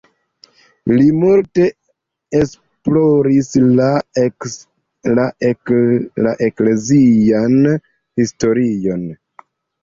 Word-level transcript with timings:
Li 0.91 1.03
multe 1.23 1.65
esploris 2.39 3.51
la 3.89 5.27
eklezian 6.47 7.69
historion. 8.23 9.07